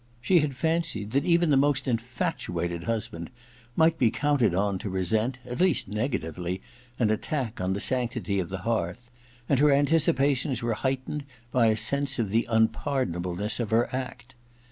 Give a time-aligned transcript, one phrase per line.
[0.19, 3.29] She had fancied that even the most infatuated husband
[3.75, 6.59] might be counted on to resent, at least negatively,
[6.97, 9.11] an attack on the sanctity of the hearth;
[9.47, 14.33] and her anticipations were heightened by a sense of the unpanionableness of her act.